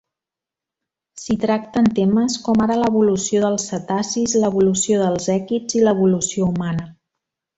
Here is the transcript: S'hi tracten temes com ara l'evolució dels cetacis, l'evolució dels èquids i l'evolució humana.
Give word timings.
S'hi 1.23 1.35
tracten 1.43 1.89
temes 1.99 2.37
com 2.47 2.63
ara 2.65 2.77
l'evolució 2.85 3.43
dels 3.45 3.67
cetacis, 3.73 4.35
l'evolució 4.45 5.03
dels 5.05 5.31
èquids 5.37 5.79
i 5.81 5.85
l'evolució 5.85 6.49
humana. 6.55 6.89